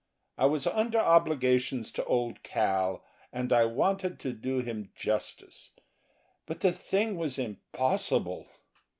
I 0.35 0.47
was 0.47 0.65
under 0.65 0.97
obligations 0.97 1.91
to 1.91 2.03
old 2.05 2.41
Cal 2.41 3.05
and 3.31 3.53
I 3.53 3.65
wanted 3.65 4.19
to 4.21 4.33
do 4.33 4.57
him 4.61 4.91
justice, 4.95 5.73
but 6.47 6.61
the 6.61 6.71
thing 6.71 7.17
was 7.17 7.37
impossible. 7.37 8.47